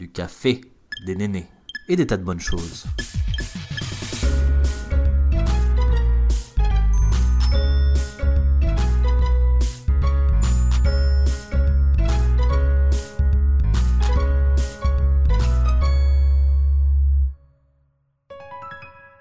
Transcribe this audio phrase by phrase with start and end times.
[0.00, 0.62] du café,
[1.04, 1.46] des nénés
[1.86, 2.86] et des tas de bonnes choses.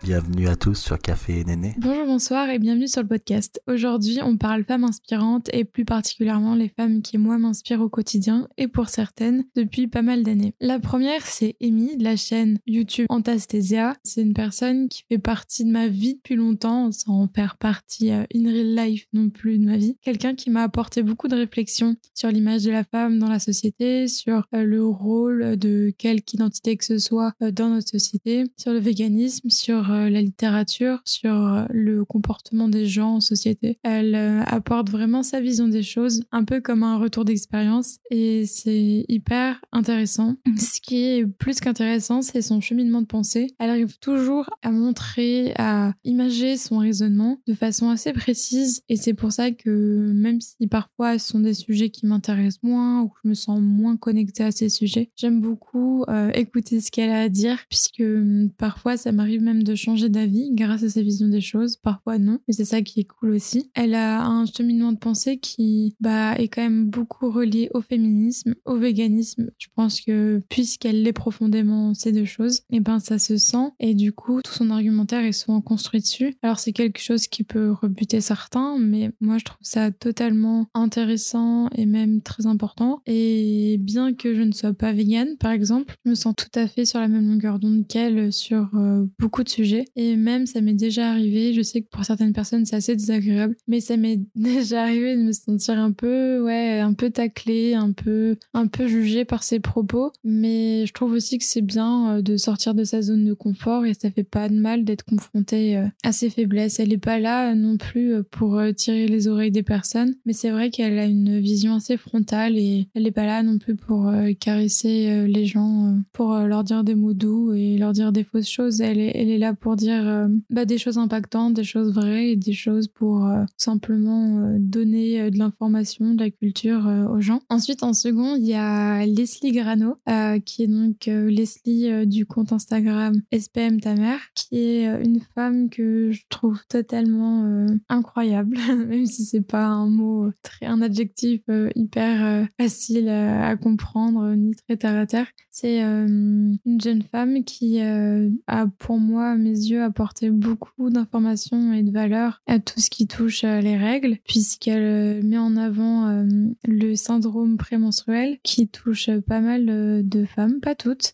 [0.10, 1.76] Bienvenue à tous sur Café et Néné.
[1.78, 3.62] Bonjour, bonsoir et bienvenue sur le podcast.
[3.68, 8.48] Aujourd'hui, on parle femmes inspirantes et plus particulièrement les femmes qui, moi, m'inspirent au quotidien
[8.58, 10.56] et pour certaines depuis pas mal d'années.
[10.62, 13.98] La première, c'est Amy de la chaîne YouTube Antasthesia.
[14.02, 18.24] C'est une personne qui fait partie de ma vie depuis longtemps sans faire partie euh,
[18.34, 19.96] in real life non plus de ma vie.
[20.02, 24.08] Quelqu'un qui m'a apporté beaucoup de réflexions sur l'image de la femme dans la société,
[24.08, 28.74] sur euh, le rôle de quelque identité que ce soit euh, dans notre société, sur
[28.74, 33.80] le véganisme, sur la littérature, sur euh, le comportement des gens en société.
[33.84, 38.46] Elle euh, apporte vraiment sa vision des choses, un peu comme un retour d'expérience, et
[38.46, 40.36] c'est hyper intéressant.
[40.58, 43.48] Ce qui est plus qu'intéressant, c'est son cheminement de pensée.
[43.60, 49.14] Elle arrive toujours à montrer, à imager son raisonnement de façon assez précise, et c'est
[49.14, 53.16] pour ça que même si parfois ce sont des sujets qui m'intéressent moins ou que
[53.24, 57.30] je me sens moins connectée à ces sujets, j'aime beaucoup écouter ce qu'elle a à
[57.30, 61.42] dire, puisque hum, parfois ça m'arrive même de changer d'avis grâce à sa vision des
[61.42, 63.70] choses, parfois non, mais c'est ça qui est cool aussi.
[63.74, 68.56] Elle a un cheminement de pensée qui bah, est quand même beaucoup relié au féminisme,
[68.66, 69.52] au véganisme.
[69.58, 73.72] Je pense que puisqu'elle l'est profondément ces deux choses, et eh ben ça se sent
[73.80, 76.36] et du coup tout son argumentaire est souvent construit dessus.
[76.42, 81.70] Alors c'est quelque chose qui peut rebuter certains, mais moi je trouve ça totalement intéressant
[81.76, 83.02] et même très important.
[83.06, 86.68] Et bien que je ne sois pas végane par exemple, je me sens tout à
[86.68, 90.62] fait sur la même longueur d'onde qu'elle sur euh, beaucoup de sujets et même, ça
[90.62, 94.20] m'est déjà arrivé, je sais que pour certaines personnes, c'est assez désagréable, mais ça m'est
[94.36, 98.88] déjà arrivé de me sentir un peu, ouais, un peu taclée, un peu, un peu
[98.88, 100.12] jugée par ses propos.
[100.24, 103.86] Mais je trouve aussi que c'est bien euh, de sortir de sa zone de confort
[103.86, 106.80] et ça fait pas de mal d'être confrontée euh, à ses faiblesses.
[106.80, 110.50] Elle est pas là euh, non plus pour tirer les oreilles des personnes, mais c'est
[110.50, 114.12] vrai qu'elle a une vision assez frontale et elle est pas là non plus pour
[114.40, 118.82] caresser les gens, pour leur dire des mots doux et leur dire des fausses choses.
[118.82, 122.32] Elle est, elle est là pour dire euh, bah, des choses impactantes, des choses vraies
[122.32, 127.42] et des choses pour euh, simplement euh, donner de l'information, de la culture aux gens.
[127.50, 129.98] Ensuite, en second, il y a Leslie Grano,
[130.46, 136.12] qui est donc Leslie du compte Instagram SPM ta mère, qui est une femme que
[136.12, 138.58] je trouve totalement incroyable,
[138.88, 141.42] même si c'est pas un mot très, un adjectif
[141.76, 145.28] hyper facile à comprendre ni très terre à terre.
[145.52, 151.92] C'est une jeune femme qui a pour moi mes yeux apporter beaucoup d'informations et de
[151.92, 156.26] valeurs à tout ce qui touche euh, les règles, puisqu'elle euh, met en avant euh,
[156.68, 159.66] le syndrome prémenstruel qui touche pas mal
[160.08, 161.14] de femmes, pas toutes,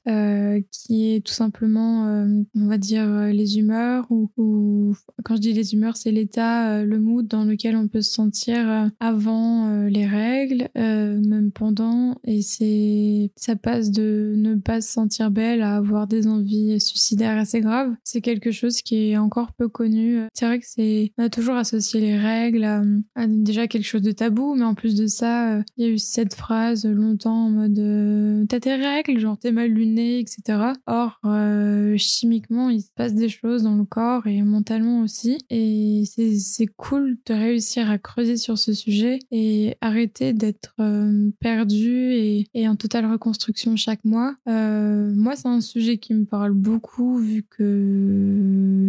[0.72, 5.73] qui est tout simplement, on va dire, les humeurs ou, ou, quand je dis les
[5.73, 11.51] humeurs, c'est l'état, le mood dans lequel on peut se sentir avant les règles, même
[11.53, 16.79] pendant, et c'est ça passe de ne pas se sentir belle à avoir des envies
[16.79, 17.94] suicidaires assez graves.
[18.03, 20.22] C'est quelque chose qui est encore peu connu.
[20.34, 24.12] C'est vrai que c'est, on a toujours associé les règles à, déjà quelque chose de
[24.12, 27.78] tabou, mais en plus de ça, il y a eu cette phrase longtemps en mode
[27.78, 30.74] euh, t'as tes règles, genre t'es mal luné, etc.
[30.88, 35.38] Or, euh, chimiquement, il se passe des choses dans le corps et mentalement aussi.
[35.52, 42.14] Et c'est cool de réussir à creuser sur ce sujet et arrêter d'être euh, perdu
[42.14, 44.35] et, en totale reconstruction chaque mois.
[44.47, 48.15] moi, c'est un sujet qui me parle beaucoup vu que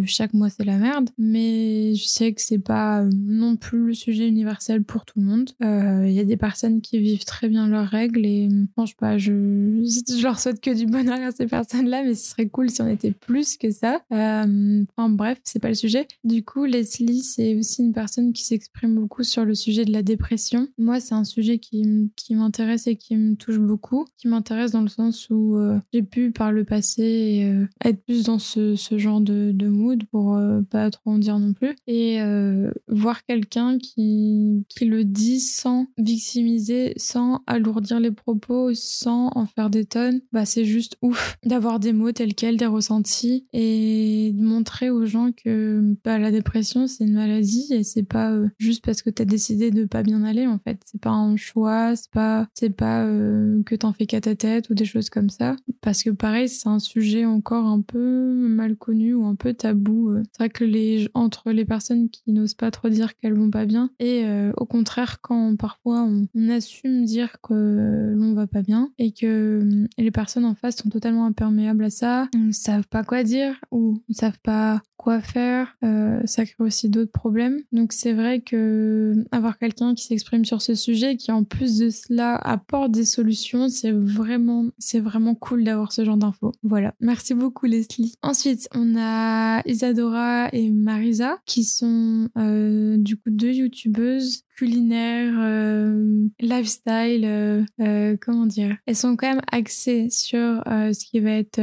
[0.07, 4.29] chaque mois c'est la merde, mais je sais que c'est pas non plus le sujet
[4.29, 5.51] universel pour tout le monde.
[5.61, 8.49] Il euh, y a des personnes qui vivent très bien leurs règles et
[8.79, 12.31] je sais pas, je, je leur souhaite que du bonheur à ces personnes-là, mais ce
[12.31, 14.01] serait cool si on était plus que ça.
[14.13, 16.07] Euh, enfin bref, c'est pas le sujet.
[16.25, 20.03] Du coup, Leslie, c'est aussi une personne qui s'exprime beaucoup sur le sujet de la
[20.03, 20.69] dépression.
[20.79, 24.89] Moi, c'est un sujet qui, m'intéresse et qui me touche beaucoup, qui m'intéresse dans le
[24.89, 30.05] sens où euh, j'ai pu par le passé être plus dans ce genre de, mood
[30.05, 31.75] pour euh, pas trop en dire non plus.
[31.87, 39.31] Et euh, voir quelqu'un qui, qui le dit sans victimiser, sans alourdir les propos, sans
[39.35, 43.47] en faire des tonnes, bah c'est juste ouf d'avoir des mots tels quels, des ressentis
[43.53, 48.31] et de montrer aux gens que bah, la dépression c'est une maladie et c'est pas
[48.33, 50.81] euh, juste parce que t'as décidé de pas bien aller en fait.
[50.85, 54.75] C'est pas un choix, c'est pas, c'est pas que t'en fais qu'à ta tête ou
[54.75, 55.57] des choses comme ça.
[55.81, 60.17] parce que pareil, c'est un sujet encore un peu mal connu ou un peu tabou.
[60.33, 63.67] C'est vrai que les, entre les personnes qui n'osent pas trop dire qu'elles vont pas
[63.67, 64.25] bien et
[64.57, 69.87] au contraire quand parfois on, on assume dire que l'on va pas bien et que
[69.99, 74.03] les personnes en face sont totalement imperméables à ça, ne savent pas quoi dire ou
[74.09, 77.61] ne savent pas quoi faire, euh, ça crée aussi d'autres problèmes.
[77.71, 81.91] Donc c'est vrai que avoir quelqu'un qui s'exprime sur ce sujet, qui en plus de
[81.91, 86.51] cela apporte des solutions, c'est vraiment, c'est vraiment cool d'avoir ce genre d'infos.
[86.65, 86.93] Voilà.
[86.99, 88.17] Merci beaucoup Leslie.
[88.23, 96.27] Ensuite, on a Isadora et Marisa qui sont euh, du coup deux youtubeuses culinaire, euh,
[96.41, 98.77] lifestyle, euh, euh, comment dire?
[98.87, 101.61] Elles sont quand même axées sur ce qui va être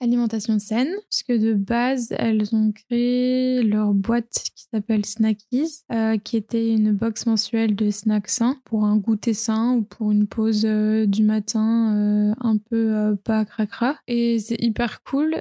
[0.00, 5.84] alimentation saine, puisque de base, elles ont créé leur boîte qui s'appelle Snackies,
[6.24, 10.26] qui était une box mensuelle de snacks sains pour un goûter sain ou pour une
[10.26, 13.96] pause du matin un peu pas cracra.
[14.06, 15.34] Et c'est hyper cool,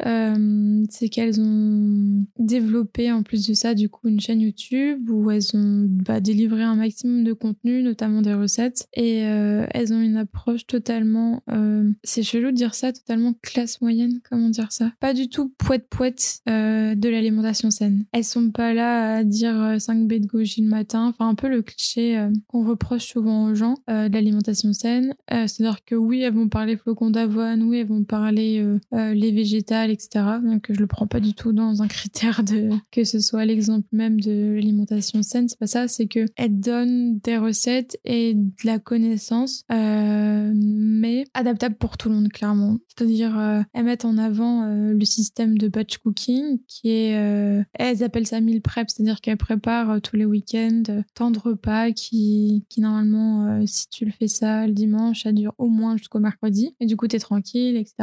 [0.89, 5.55] c'est qu'elles ont développé en plus de ça du coup une chaîne YouTube où elles
[5.55, 8.87] ont bah, délivré un un maximum de contenu, notamment des recettes.
[8.93, 13.81] Et euh, elles ont une approche totalement, euh, c'est chelou de dire ça, totalement classe
[13.81, 14.91] moyenne, comment dire ça?
[14.99, 18.05] Pas du tout poète-poète euh, de l'alimentation saine.
[18.11, 21.49] Elles sont pas là à dire 5 baies de goji le matin, enfin un peu
[21.49, 25.13] le cliché qu'on reproche souvent aux gens de l'alimentation saine.
[25.29, 30.25] C'est-à-dire que oui, elles vont parler flocons d'avoine, oui, elles vont parler les végétales, etc.
[30.43, 33.87] Donc je le prends pas du tout dans un critère de que ce soit l'exemple
[33.91, 35.47] même de l'alimentation saine.
[35.49, 41.25] C'est pas ça, c'est que elles donne des recettes et de la connaissance, euh, mais
[41.33, 42.77] adaptable pour tout le monde, clairement.
[42.87, 48.03] C'est-à-dire, euh, elles mettent en avant euh, le système de batch cooking, qui est, elles
[48.03, 50.83] appellent ça meal prep, c'est-à-dire qu'elles préparent tous les week-ends
[51.15, 55.53] tant de repas qui, qui normalement, si tu le fais ça le dimanche, ça dure
[55.57, 57.95] au moins jusqu'au mercredi, et du coup, t'es tranquille, etc.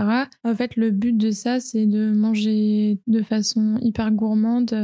[0.44, 4.74] En fait, le but de ça, c'est de manger de façon hyper gourmande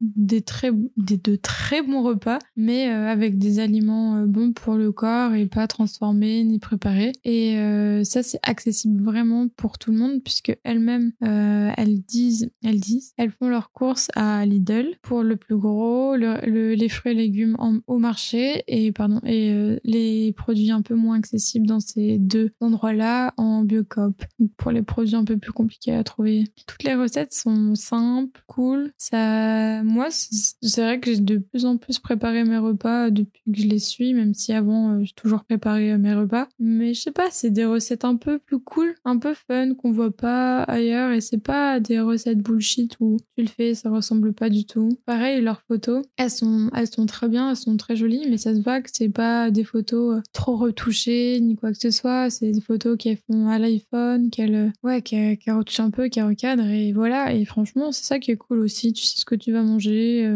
[0.00, 4.92] des très, des, de très bons repas, mais avec des aliments euh, bons pour le
[4.92, 7.12] corps et pas transformés ni préparés.
[7.24, 12.50] Et euh, ça, c'est accessible vraiment pour tout le monde puisque elles-mêmes, euh, elles disent,
[12.64, 17.14] elles disent, elles font leurs courses à Lidl pour le plus gros, les fruits et
[17.14, 22.50] légumes au marché et pardon et les produits un peu moins accessibles dans ces deux
[22.60, 24.22] endroits-là en biocop.
[24.56, 26.44] Pour les produits un peu plus compliqués à trouver.
[26.66, 28.92] Toutes les recettes sont simples, cool.
[28.98, 33.58] Ça, moi, c'est vrai que j'ai de plus en plus préparé mes repas depuis que
[33.60, 36.48] je les suis, même si avant euh, j'ai toujours préparé euh, mes repas.
[36.58, 39.92] Mais je sais pas, c'est des recettes un peu plus cool, un peu fun qu'on
[39.92, 44.32] voit pas ailleurs et c'est pas des recettes bullshit où tu le fais, ça ressemble
[44.32, 44.88] pas du tout.
[45.06, 48.54] Pareil, leurs photos, elles sont, elles sont très bien, elles sont très jolies, mais ça
[48.54, 52.30] se voit que c'est pas des photos euh, trop retouchées ni quoi que ce soit.
[52.30, 56.66] C'est des photos qu'elles font à l'iPhone, qu'elles, ouais, qu'elles, retouchent un peu, qu'elles recadrent
[56.66, 57.32] et voilà.
[57.34, 58.92] Et franchement, c'est ça qui est cool aussi.
[58.92, 60.28] Tu sais ce que tu vas manger,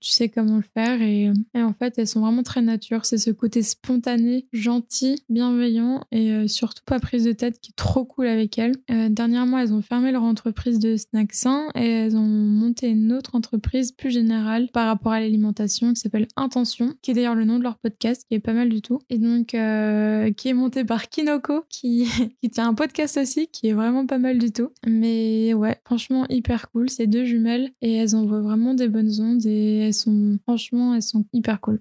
[0.00, 3.04] tu sais comment le faire et, et en fait, elles sont vraiment très nature.
[3.04, 7.76] C'est ce côté spontané, gentil, bienveillant et euh, surtout pas prise de tête qui est
[7.76, 8.76] trop cool avec elles.
[8.90, 13.12] Euh, dernièrement, elles ont fermé leur entreprise de snacks sains et elles ont monté une
[13.12, 17.44] autre entreprise plus générale par rapport à l'alimentation qui s'appelle Intention, qui est d'ailleurs le
[17.44, 19.00] nom de leur podcast, qui est pas mal du tout.
[19.10, 22.06] Et donc, euh, qui est monté par Kinoko, qui,
[22.42, 24.70] qui tient un podcast aussi, qui est vraiment pas mal du tout.
[24.86, 26.90] Mais ouais, franchement, hyper cool.
[26.90, 31.02] C'est deux jumelles et elles envoient vraiment des bonnes ondes et elles sont, franchement, elles
[31.02, 31.80] sont hyper cool.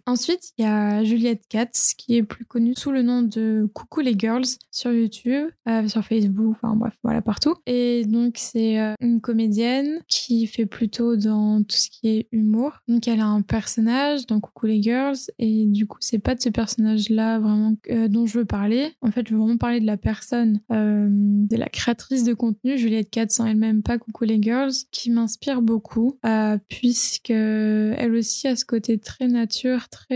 [0.57, 4.17] Il y a Juliette Katz, qui est plus connue sous le nom de Coucou les
[4.17, 7.55] Girls sur YouTube, euh, sur Facebook, enfin bref, voilà, partout.
[7.65, 12.73] Et donc, c'est euh, une comédienne qui fait plutôt dans tout ce qui est humour.
[12.87, 16.41] Donc, elle a un personnage dans Coucou les Girls, et du coup, c'est pas de
[16.41, 18.93] ce personnage-là vraiment euh, dont je veux parler.
[19.01, 23.09] En fait, je veux vraiment parler de la personne, de la créatrice de contenu, Juliette
[23.09, 26.19] Katz en elle-même, pas Coucou les Girls, qui m'inspire beaucoup,
[26.67, 30.08] puisque elle aussi a ce côté très nature, très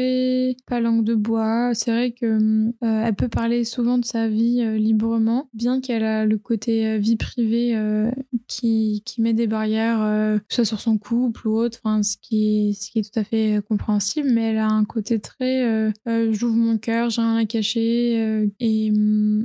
[0.65, 1.71] pas langue de bois.
[1.73, 6.03] C'est vrai que euh, elle peut parler souvent de sa vie euh, librement, bien qu'elle
[6.03, 7.75] a le côté euh, vie privée
[8.47, 12.77] qui, qui, met des barrières, que soit sur son couple ou autre, enfin, ce, qui
[12.79, 15.91] ce qui est tout à fait compréhensible, mais elle a un côté très
[16.31, 18.93] j'ouvre mon cœur, j'ai rien à cacher, et,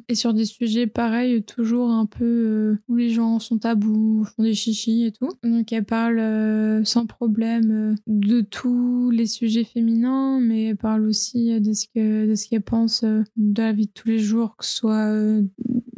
[0.08, 4.54] et sur des sujets pareils, toujours un peu où les gens sont tabous, font des
[4.54, 5.30] chichis et tout.
[5.42, 11.72] Donc elle parle sans problème de tous les sujets féminins, mais elle parle aussi de
[11.72, 14.64] ce que de ce qu'elle pense euh, de la vie de tous les jours, que
[14.64, 15.42] ce soit euh,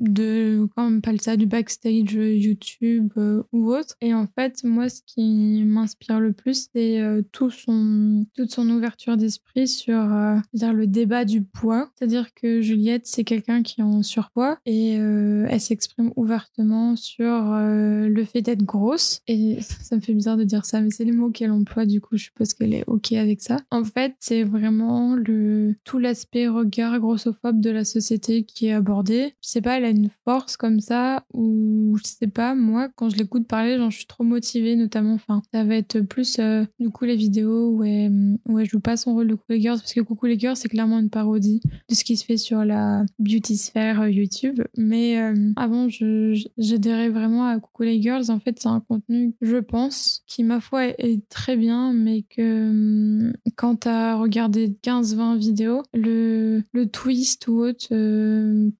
[0.00, 3.12] de, quand on parle ça, du backstage YouTube
[3.52, 3.95] ou autre.
[4.00, 7.02] Et en fait, moi, ce qui m'inspire le plus, c'est
[7.33, 10.09] tout son, toute son ouverture d'esprit sur
[10.52, 11.90] dire, le débat du poids.
[11.95, 18.25] C'est-à-dire que Juliette, c'est quelqu'un qui est en surpoids et elle s'exprime ouvertement sur le
[18.25, 19.21] fait d'être grosse.
[19.26, 22.00] Et ça me fait bizarre de dire ça, mais c'est les mots qu'elle emploie, du
[22.00, 23.59] coup, je suppose qu'elle est OK avec ça.
[23.71, 29.35] En fait, c'est vraiment le, tout l'aspect regard grossophobe de la société qui est abordé.
[29.42, 33.09] Je sais pas, elle a une force comme ça, ou je sais pas, moi, quand
[33.11, 35.15] je l'écoute parler, genre, je suis trop motivée, notamment.
[35.15, 38.97] Enfin, ça va être plus, euh, du coup, les vidéos où elle, où joue pas
[38.97, 41.61] son rôle de Coucou les Girls, parce que Coucou les Girls, c'est clairement une parodie
[41.89, 44.63] de ce qui se fait sur la beauty sphère euh, YouTube.
[44.77, 48.31] Mais euh, avant, j'adhérais vraiment à Coucou les Girls.
[48.31, 52.71] En fait, c'est un contenu, je pense, qui, ma foi, est très bien, mais que
[52.71, 57.89] hum, quand t'as regardé 15-20 vidéos, le, le twist ou autre,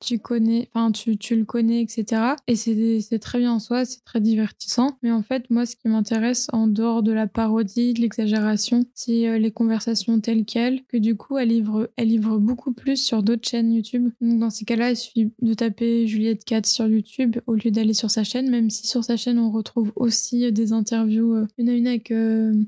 [0.01, 2.35] tu connais, enfin, tu, le connais, etc.
[2.47, 4.99] Et c'est très bien en soi, c'est très divertissant.
[5.03, 9.29] Mais en fait, moi, ce qui m'intéresse en dehors de la parodie, de l'exagération, c'est
[9.29, 13.23] euh, les conversations telles quelles, que du coup, elle livre, elle livre beaucoup plus sur
[13.23, 14.11] d'autres chaînes YouTube.
[14.21, 17.95] Donc, dans ces cas-là, il suffit de taper Juliette Cat sur YouTube au lieu d'aller
[17.95, 21.35] sur sa chaîne, même si sur sa chaîne, on retrouve aussi des interviews.
[21.35, 22.13] Euh, une à une avec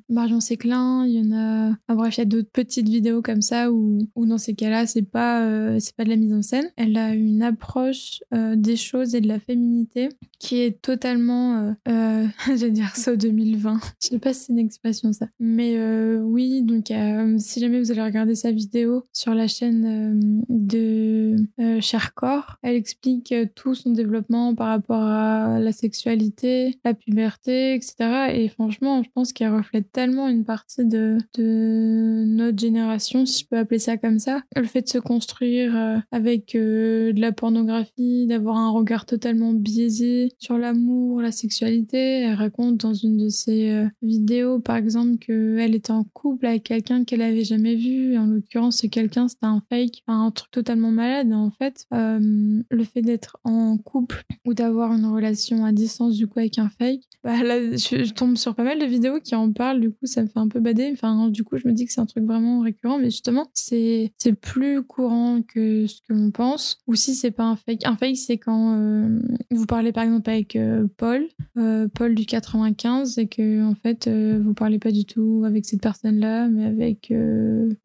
[0.08, 1.76] Marion Séclin, il y en a.
[1.88, 4.86] Ah, bref, il y a d'autres petites vidéos comme ça où, où dans ces cas-là,
[4.86, 6.70] c'est pas, euh, c'est pas de la mise en scène.
[6.76, 11.74] Elle a une approche euh, des choses et de la féminité qui est totalement,
[12.22, 13.80] euh, je vais dire ça 2020.
[14.02, 15.26] je sais pas si c'est une expression ça.
[15.38, 15.78] Mais
[16.20, 16.92] oui, donc
[17.38, 21.36] si jamais vous allez regarder sa vidéo sur la chaîne de
[21.80, 28.32] Cher Corps, elle explique tout son développement par rapport à la sexualité, la puberté, etc.
[28.34, 33.48] Et franchement, je pense qu'elle reflète tellement une partie de, de notre génération, si je
[33.48, 34.42] peux appeler ça comme ça.
[34.56, 39.52] Le fait de se construire euh, avec euh, de la pornographie, d'avoir un regard totalement
[39.52, 42.11] biaisé sur l'amour, la sexualité.
[42.20, 46.64] Elle raconte dans une de ses euh, vidéos, par exemple, qu'elle était en couple avec
[46.64, 48.16] quelqu'un qu'elle avait jamais vu.
[48.16, 51.32] En l'occurrence, ce quelqu'un, c'était un fake, un truc totalement malade.
[51.32, 56.38] En fait, le fait d'être en couple ou d'avoir une relation à distance, du coup,
[56.38, 59.80] avec un fake, bah là, je, tombe sur pas mal de vidéos qui en parlent.
[59.80, 60.90] Du coup, ça me fait un peu bader.
[60.92, 64.12] Enfin, du coup, je me dis que c'est un truc vraiment récurrent, mais justement, c'est
[64.40, 66.78] plus courant que ce que l'on pense.
[66.86, 67.84] Ou si c'est pas un fake.
[67.84, 71.26] Un fake, c'est quand euh, vous parlez par exemple avec euh, Paul,
[71.56, 75.80] euh, Paul du 95, et que en fait vous parlez pas du tout avec cette
[75.80, 77.12] personne-là, mais avec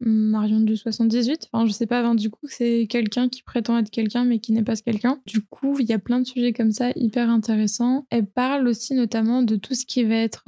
[0.00, 1.50] Marion du 78.
[1.52, 2.12] Enfin, je sais pas.
[2.16, 5.20] du coup, c'est quelqu'un qui prétend être quelqu'un, mais qui n'est pas ce quelqu'un.
[5.24, 8.06] Du coup, il y a plein de sujets comme ça hyper intéressants.
[8.10, 10.46] Elle parle aussi notamment de tout ce qui va être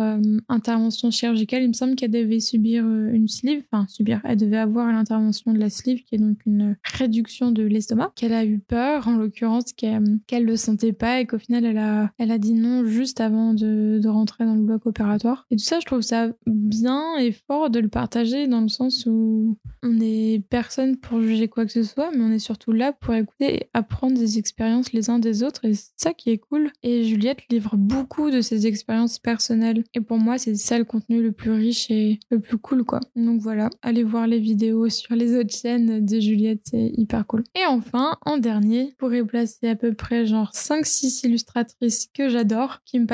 [0.48, 1.62] intervention chirurgicale.
[1.62, 5.58] Il me semble qu'elle devait subir une sleeve, enfin subir, elle devait avoir l'intervention de
[5.58, 9.72] la sleeve, qui est donc une réduction de l'estomac, qu'elle a eu peur, en l'occurrence,
[9.74, 13.20] qu'elle ne le sentait pas et qu'au final, elle a, elle a dit non juste
[13.20, 15.46] avant de, rentrer dans le bloc opératoire.
[15.50, 19.06] Et tout ça, je trouve ça bien et fort de le partager dans le sens
[19.06, 22.92] où on n'est personne pour juger quoi que ce soit, mais on est surtout là
[22.92, 26.38] pour écouter et apprendre des expériences les uns des autres et c'est ça qui est
[26.38, 26.70] cool.
[26.82, 31.22] Et Juliette livre beaucoup de ses expériences personnelles et pour moi, c'est ça le contenu
[31.22, 33.00] le plus riche et le plus cool, quoi.
[33.16, 37.44] Donc voilà, allez voir les vidéos sur les autres chaînes de Juliette, c'est hyper cool.
[37.54, 42.98] Et enfin, en dernier, pourrais placer à peu près genre 5-6 illustratrices que j'adore, qui
[42.98, 43.06] me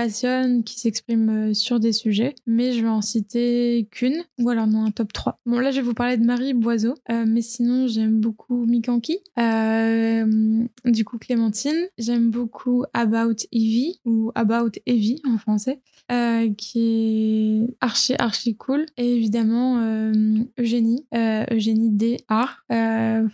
[0.65, 4.85] qui s'expriment euh, sur des sujets, mais je vais en citer qu'une, ou alors non,
[4.85, 5.39] un top 3.
[5.47, 9.19] Bon, là, je vais vous parler de Marie Boiseau, euh, mais sinon, j'aime beaucoup Mikanki,
[9.39, 15.81] euh, du coup Clémentine, j'aime beaucoup About Evie, ou About Evie en français,
[16.57, 19.81] qui est archi archi cool, et évidemment
[20.59, 22.19] Eugénie, Eugénie D.
[22.29, 22.65] Art,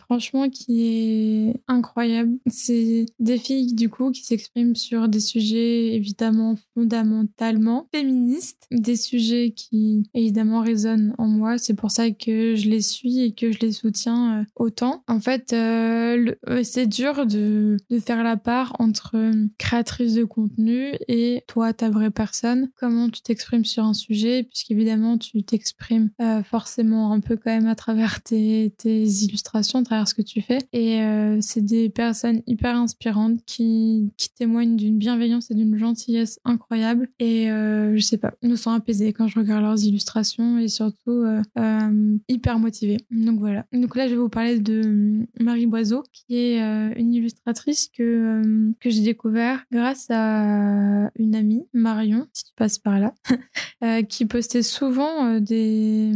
[0.06, 2.38] franchement, qui est incroyable.
[2.46, 9.52] C'est des filles, du coup, qui s'expriment sur des sujets évidemment fondamentalement féministes, des sujets
[9.52, 11.58] qui évidemment résonnent en moi.
[11.58, 15.04] C'est pour ça que je les suis et que je les soutiens euh, autant.
[15.06, 19.16] En fait, euh, c'est dur de, faire la part entre
[19.58, 22.70] créatrice de contenu et toi, ta vraie personne.
[22.76, 27.68] Comment tu t'exprimes sur un sujet, puisqu'évidemment, tu t'exprimes euh, forcément un peu quand même
[27.68, 30.58] à travers tes, illustrations, à travers ce que tu fais.
[30.72, 36.71] Et euh, c'est des personnes hyper inspirantes qui témoignent d'une bienveillance et d'une gentillesse incroyable.
[37.18, 41.24] Et euh, je sais pas, me sens apaisée quand je regarde leurs illustrations et surtout
[41.58, 42.98] euh, hyper motivée.
[43.10, 43.66] Donc voilà.
[43.72, 46.58] Donc là, je vais vous parler de Marie Boiseau, qui est
[46.96, 48.42] une illustratrice que,
[48.80, 53.14] que j'ai découvert grâce à une amie, Marion, si tu passes par là,
[54.08, 56.12] qui postait souvent des,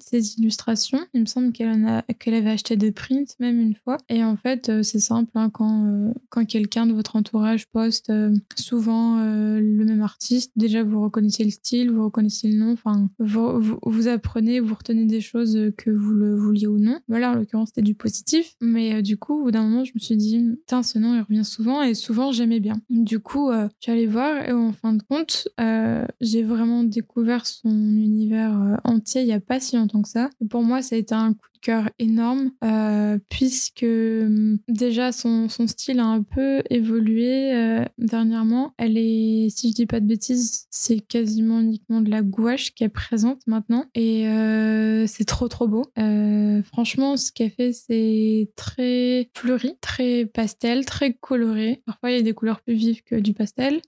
[0.00, 1.00] ses illustrations.
[1.14, 1.68] Il me semble qu'elle
[2.18, 3.98] qu'elle avait acheté des prints même une fois.
[4.08, 8.10] Et en fait, euh, c'est simple, hein, quand, euh, quand quelqu'un de votre entourage poste
[8.10, 12.72] euh, souvent euh, le même artiste, déjà vous reconnaissez le style, vous reconnaissez le nom,
[12.72, 17.00] enfin vous, vous, apprenez, vous retenez des choses que vous le vouliez ou non.
[17.08, 20.00] Voilà, en l'occurrence c'était du positif, mais du coup au bout d'un moment je me
[20.00, 22.80] suis dit, putain ce nom il revient souvent et souvent j'aimais bien.
[22.90, 25.48] Du coup je suis allée voir et en fin de compte
[26.20, 30.30] j'ai vraiment découvert son univers entier il y a pas si longtemps que ça.
[30.40, 35.48] Et pour moi ça a été un coup cœur énorme, euh, puisque hum, déjà son,
[35.48, 38.74] son, style a un peu évolué euh, dernièrement.
[38.78, 42.84] Elle est, si je dis pas de bêtises, c'est quasiment uniquement de la gouache qui
[42.84, 43.84] est présente maintenant.
[43.94, 45.84] Et euh, c'est trop trop beau.
[46.72, 51.82] franchement, ce qu'elle fait, c'est très fleuri, très pastel, très coloré.
[51.86, 53.80] Parfois, il y a des couleurs plus vives que du pastel.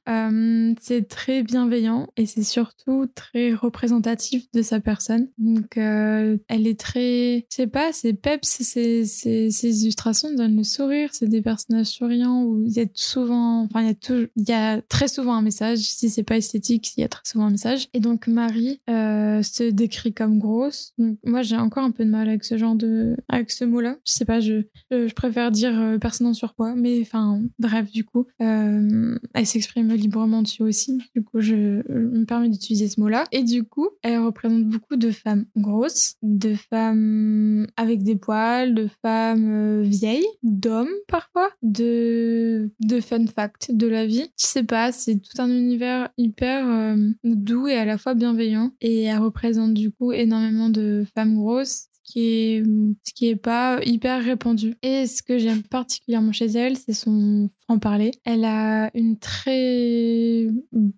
[0.81, 5.29] c'est très bienveillant et c'est surtout très représentatif de sa personne.
[5.39, 11.43] Donc, elle est très sais pas, c'est peps, ces illustrations donnent le sourire, c'est des
[11.43, 13.95] personnages souriants où il y a souvent, enfin, il y a
[14.37, 15.79] il y a très souvent un message.
[15.79, 17.89] Si c'est pas esthétique, il y a très souvent un message.
[17.93, 20.93] Et donc, Marie euh, se décrit comme grosse.
[20.99, 23.97] Donc, moi, j'ai encore un peu de mal avec ce genre de, avec ce mot-là.
[24.07, 28.05] Je sais pas, je, je, préfère dire euh, personne en surpoids, mais enfin, bref, du
[28.05, 30.99] coup, euh, elle s'exprime librement dessus aussi.
[31.15, 33.25] Du coup, je, je me permets d'utiliser ce mot-là.
[33.33, 38.89] Et du coup, elle représente beaucoup de femmes grosses, de femmes avec des poils, de
[39.03, 44.31] femmes euh, vieilles, d'hommes parfois, de, de fun facts de la vie.
[44.39, 48.73] Je sais pas, c'est tout un univers hyper euh, doux et à la fois bienveillant.
[48.81, 52.65] Et elle représente du coup énormément de femmes grosses qui est,
[53.05, 54.75] ce qui est pas hyper répandu.
[54.83, 58.11] Et ce que j'aime particulièrement chez elle, c'est son franc-parler.
[58.25, 60.49] Elle a une très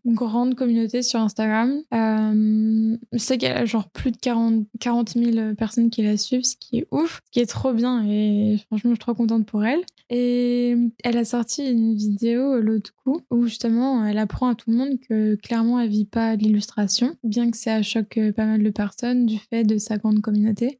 [0.06, 1.82] grande communauté sur Instagram.
[1.92, 6.44] Euh, je sais qu'elle a genre plus de 40, 40 000 personnes qui la suivent,
[6.44, 9.46] ce qui est ouf, ce qui est trop bien et franchement, je suis trop contente
[9.46, 9.80] pour elle.
[10.10, 14.76] Et elle a sorti une vidéo l'autre coup où justement elle apprend à tout le
[14.76, 19.24] monde que clairement elle vit pas l'illustration, bien que ça choque pas mal de personnes
[19.24, 20.78] du fait de sa grande communauté.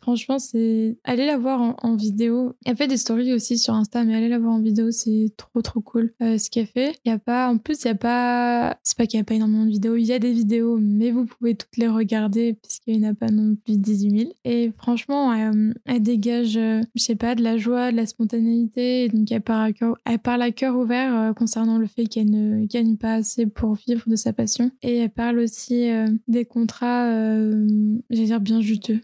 [0.00, 0.96] Franchement, c'est.
[1.04, 2.54] Allez la voir en, vidéo.
[2.64, 5.62] Elle fait des stories aussi sur Insta, mais allez la voir en vidéo, c'est trop
[5.62, 6.98] trop cool euh, ce qu'elle fait.
[7.04, 7.48] Il y a pas.
[7.48, 8.78] En plus, il y a pas.
[8.82, 9.96] C'est pas qu'il y a pas énormément de vidéos.
[9.96, 13.14] Il y a des vidéos, mais vous pouvez toutes les regarder puisqu'il n'y en a
[13.14, 14.32] pas non plus 18 000.
[14.44, 19.08] Et franchement, euh, elle dégage, euh, je sais pas, de la joie, de la spontanéité.
[19.08, 22.96] Donc, elle parle à cœur, elle parle à ouvert concernant le fait qu'elle ne gagne
[22.96, 24.70] pas assez pour vivre de sa passion.
[24.82, 25.88] Et elle parle aussi
[26.26, 27.10] des contrats,
[28.10, 29.00] j'allais dire bien juteux.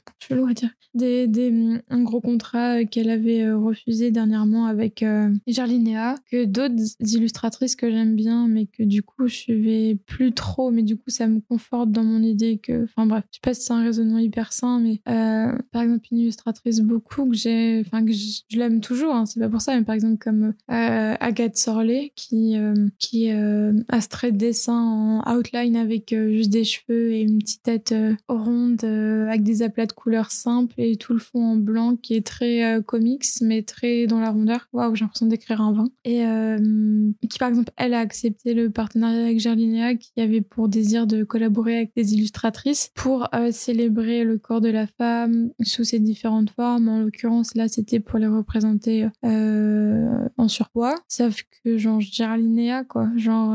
[0.63, 6.75] Le des, un gros contrat qu'elle avait euh, refusé dernièrement avec euh, Jarlinéa, que d'autres
[7.01, 11.11] illustratrices que j'aime bien, mais que du coup je suivais plus trop, mais du coup
[11.11, 13.83] ça me conforte dans mon idée que, enfin bref, je sais pas si c'est un
[13.83, 18.57] raisonnement hyper sain, mais euh, par exemple une illustratrice beaucoup que j'ai, enfin que je,
[18.57, 22.57] l'aime toujours, hein, c'est pas pour ça, mais par exemple comme Agathe Sorley qui,
[22.99, 24.79] qui a ce trait de dessin
[25.25, 27.95] en outline avec juste des cheveux et une petite tête
[28.29, 32.27] ronde avec des aplats de couleurs simple et tout le fond en blanc qui est
[32.27, 34.69] très euh, comics mais très dans la rondeur.
[34.73, 35.89] Waouh, j'ai l'impression d'écrire un vin.
[36.05, 40.69] Et euh, qui par exemple, elle a accepté le partenariat avec Gerlinéa qui avait pour
[40.69, 45.85] désir de collaborer avec des illustratrices pour euh, célébrer le corps de la femme sous
[45.85, 46.89] ses différentes formes.
[46.89, 50.97] En l'occurrence, là, c'était pour les représenter en surpoids.
[51.09, 53.11] Sauf que genre Gerlinéa, quoi.
[53.17, 53.55] Genre,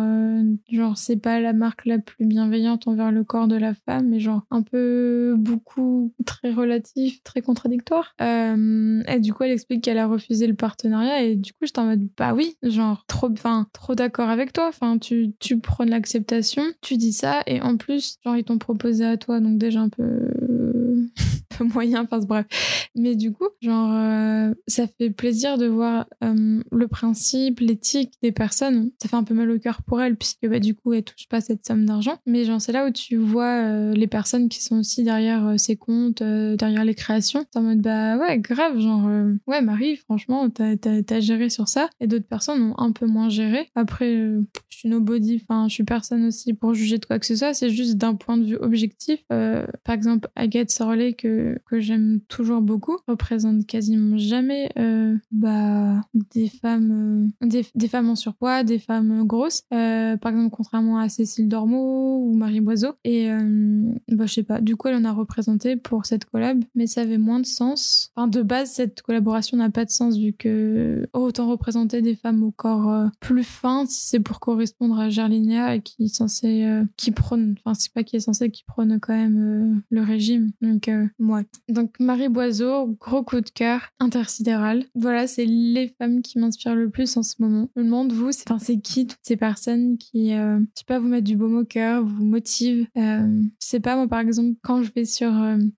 [0.70, 4.20] genre c'est pas la marque la plus bienveillante envers le corps de la femme, mais
[4.20, 6.52] genre un peu beaucoup très
[7.24, 8.16] très contradictoire.
[8.22, 11.80] Euh, et du coup, elle explique qu'elle a refusé le partenariat et du coup, j'étais
[11.80, 13.30] en mode bah oui, genre trop,
[13.74, 14.68] trop d'accord avec toi.
[14.68, 19.06] Enfin, tu tu prends l'acceptation, tu dis ça et en plus, genre ils t'ont proposé
[19.06, 20.30] à toi, donc déjà un peu
[21.74, 22.46] moyen, enfin bref.
[22.96, 28.32] Mais du coup, genre, euh, ça fait plaisir de voir euh, le principe, l'éthique des
[28.32, 28.92] personnes.
[29.02, 31.28] Ça fait un peu mal au cœur pour elles, puisque bah, du coup, elles touchent
[31.28, 32.18] pas cette somme d'argent.
[32.26, 35.76] Mais genre, c'est là où tu vois euh, les personnes qui sont aussi derrière ces
[35.76, 37.46] comptes, derrière les créations.
[37.52, 39.08] T'es en mode, bah ouais, grave, genre,
[39.48, 40.76] ouais, Marie, franchement, t'as
[41.10, 41.90] as, géré sur ça.
[42.00, 43.70] Et d'autres personnes ont un peu moins géré.
[43.76, 44.28] Après,
[44.80, 47.54] suis nobody, enfin, je suis personne aussi pour juger de quoi que ce soit.
[47.54, 49.20] C'est juste d'un point de vue objectif.
[49.28, 51.30] par exemple, Agathe Sorley, que
[51.66, 56.02] que, j'aime toujours beaucoup représente quasiment jamais euh, bah,
[56.34, 61.10] des femmes euh, des, femmes en surpoids des femmes grosses euh, par exemple contrairement à
[61.10, 63.30] Cécile Dormeau ou Marie Boiseau et
[64.10, 67.02] bah je sais pas du coup elle en a représenté pour cette collab mais ça
[67.02, 71.08] avait moins de sens enfin de base cette collaboration n'a pas de sens vu que
[71.14, 75.80] autant représenter des femmes au corps plus fin si c'est pour correspondre correspondre à Gerlinia
[75.80, 79.14] qui est censé, euh, qui prône, enfin c'est pas qui est censé, qui prône quand
[79.14, 80.52] même euh, le régime.
[80.62, 81.42] Donc moi.
[81.68, 84.86] Donc Marie Boiseau, gros coup de cœur, intersidéral.
[84.96, 87.70] Voilà, c'est les femmes qui m'inspirent le plus en ce moment.
[87.76, 91.00] Je me demande vous, c'est, enfin c'est qui toutes ces personnes qui, je sais pas,
[91.00, 92.88] vous mettre du baume au cœur, vous motivent.
[92.96, 95.32] je sais pas moi par exemple quand je vais sur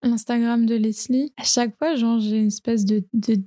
[0.04, 3.04] l'Instagram de Leslie, à chaque fois genre j'ai une espèce de,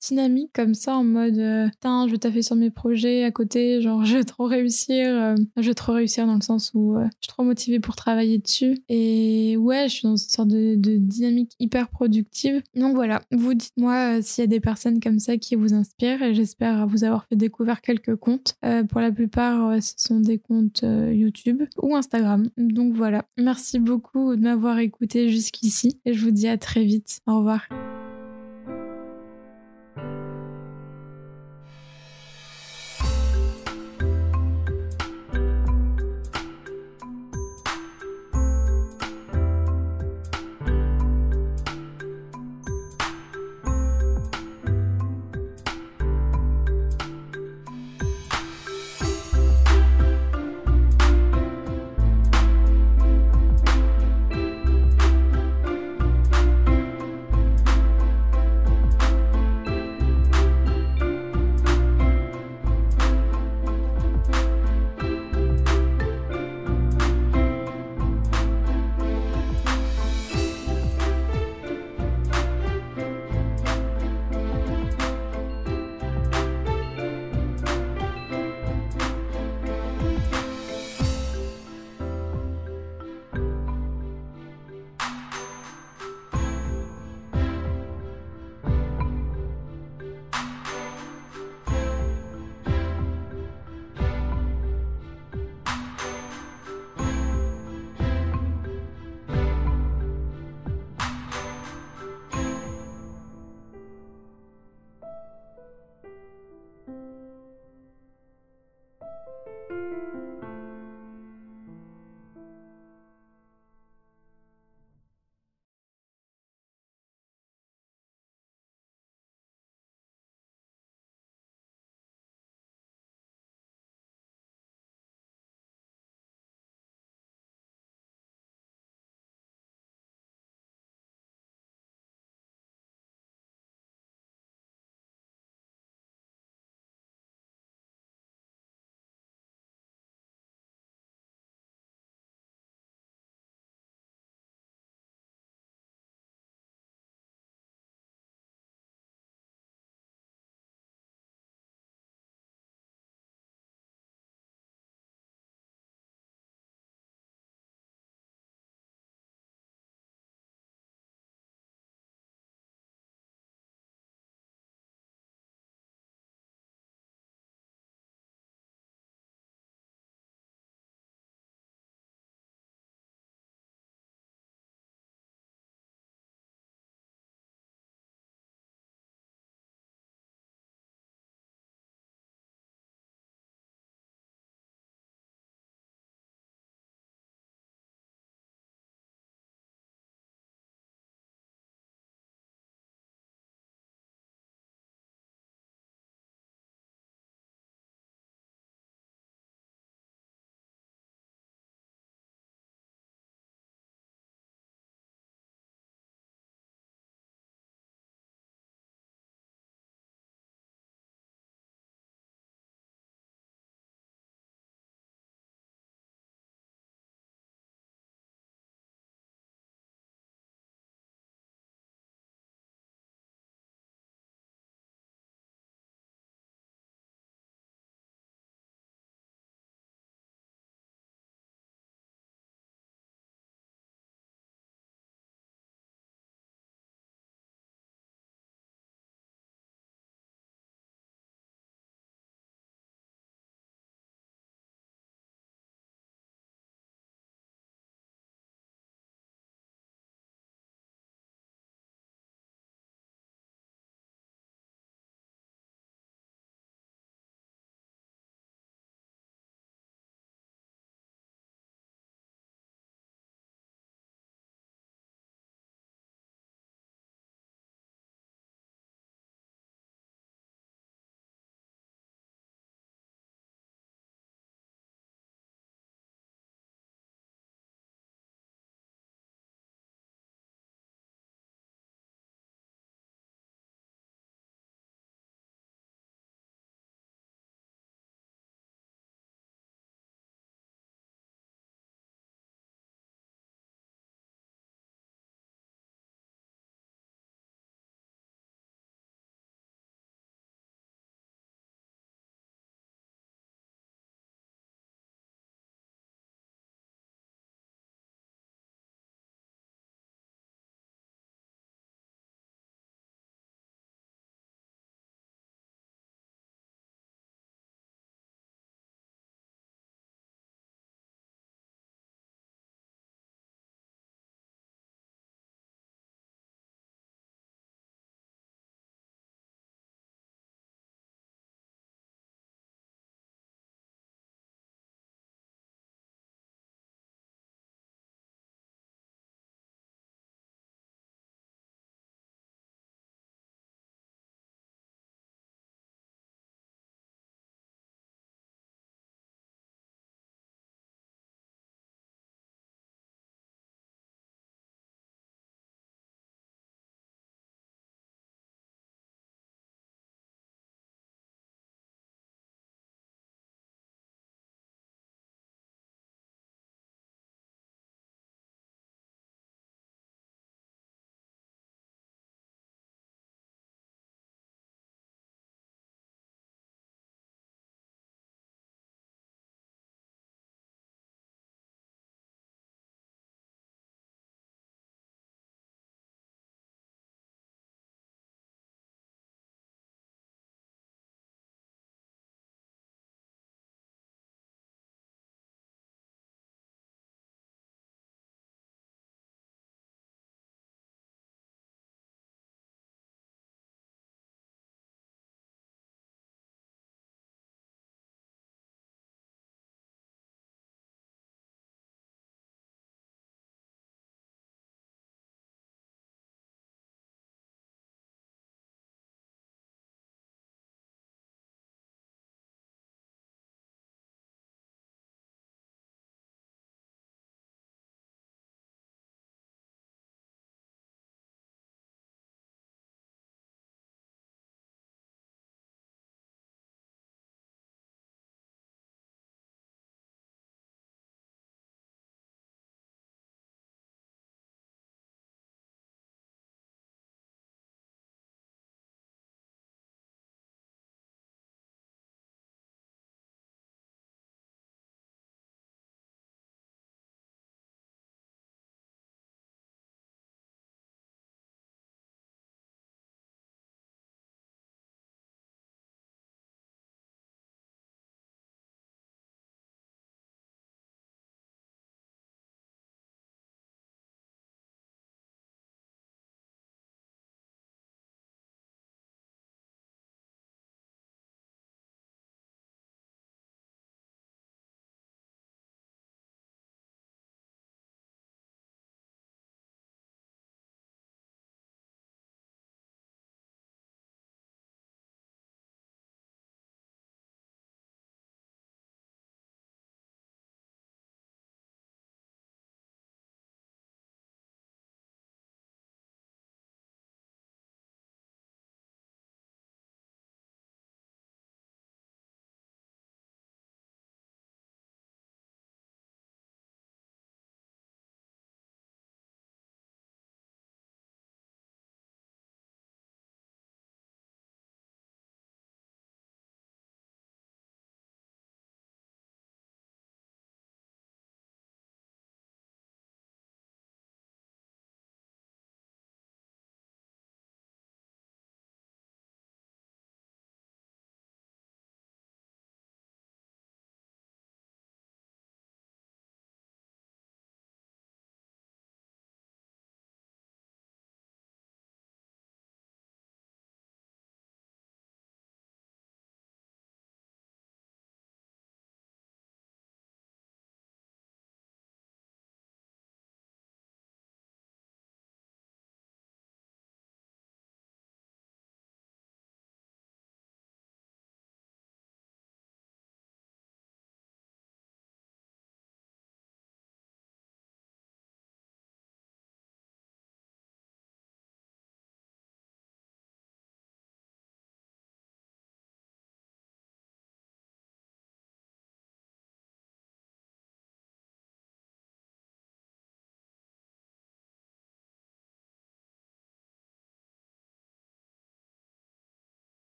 [0.00, 4.16] dynamique comme ça en mode, je vais taffer sur mes projets à côté, genre je
[4.16, 7.28] vais trop réussir, euh, je vais trop réussir dans le sens où euh, je suis
[7.28, 8.78] trop motivée pour travailler dessus.
[8.88, 12.62] Et ouais, je suis dans une sorte de, dynamique hyper productive.
[12.74, 16.22] Donc voilà, vous dites-moi euh, s'il y a des personnes comme ça qui vous inspirent
[16.22, 18.56] et j'espère vous avoir fait découvrir quelques comptes.
[18.88, 22.48] pour la plupart, ce sont des comptes YouTube ou Instagram.
[22.56, 27.20] Donc voilà, merci beaucoup de m'avoir écouté jusqu'ici et je vous dis à très vite.
[27.26, 27.87] Au revoir.